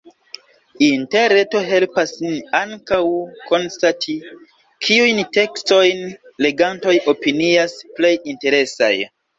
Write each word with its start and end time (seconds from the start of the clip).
Interreto 0.85 1.61
helpas 1.71 2.13
nin 2.21 2.39
ankaŭ 2.61 2.99
konstati, 3.51 4.17
kiujn 4.89 5.23
tekstojn 5.39 6.05
legantoj 6.49 6.99
opinias 7.17 7.81
plej 7.99 8.15
interesaj. 8.35 8.95